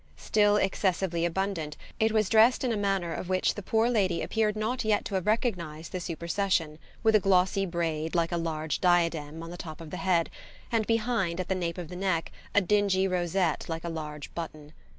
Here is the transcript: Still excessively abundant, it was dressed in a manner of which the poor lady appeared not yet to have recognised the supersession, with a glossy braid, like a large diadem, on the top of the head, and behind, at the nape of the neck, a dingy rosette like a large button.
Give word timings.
Still 0.17 0.55
excessively 0.57 1.25
abundant, 1.25 1.77
it 1.99 2.11
was 2.11 2.27
dressed 2.27 2.63
in 2.63 2.71
a 2.71 2.75
manner 2.75 3.13
of 3.13 3.29
which 3.29 3.53
the 3.53 3.61
poor 3.61 3.87
lady 3.87 4.23
appeared 4.23 4.55
not 4.55 4.83
yet 4.83 5.05
to 5.05 5.13
have 5.13 5.27
recognised 5.27 5.91
the 5.91 5.99
supersession, 5.99 6.79
with 7.03 7.13
a 7.13 7.19
glossy 7.19 7.67
braid, 7.67 8.15
like 8.15 8.31
a 8.31 8.37
large 8.37 8.81
diadem, 8.81 9.43
on 9.43 9.51
the 9.51 9.57
top 9.57 9.79
of 9.79 9.91
the 9.91 9.97
head, 9.97 10.31
and 10.71 10.87
behind, 10.87 11.39
at 11.39 11.49
the 11.49 11.53
nape 11.53 11.77
of 11.77 11.89
the 11.89 11.95
neck, 11.95 12.31
a 12.55 12.61
dingy 12.61 13.07
rosette 13.07 13.65
like 13.69 13.83
a 13.83 13.89
large 13.89 14.33
button. 14.33 14.73